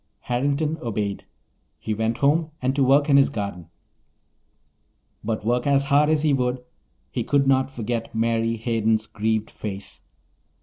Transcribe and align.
Harrington 0.21 0.79
obeyed. 0.81 1.25
He 1.77 1.93
went 1.93 2.17
home 2.17 2.49
and 2.59 2.75
to 2.75 2.83
work 2.83 3.07
in 3.07 3.17
his 3.17 3.29
garden. 3.29 3.67
But 5.23 5.45
work 5.45 5.67
as 5.67 5.85
hard 5.93 6.09
as 6.09 6.23
he 6.23 6.33
would, 6.33 6.63
he 7.11 7.23
could 7.23 7.45
not 7.45 7.69
forget 7.69 8.15
Mary 8.15 8.55
Hayden's 8.57 9.05
grieved 9.05 9.51
face. 9.51 10.01